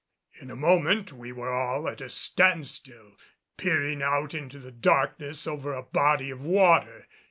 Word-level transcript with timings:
In 0.39 0.49
a 0.49 0.55
moment 0.55 1.13
we 1.13 1.31
were 1.31 1.51
all 1.51 1.87
at 1.87 2.01
a 2.01 2.09
standstill, 2.09 3.17
peering 3.55 4.01
out 4.01 4.33
into 4.33 4.57
the 4.57 4.71
darkness 4.71 5.45
over 5.45 5.75
a 5.75 5.83
body 5.83 6.31
of 6.31 6.41
water. 6.41 7.07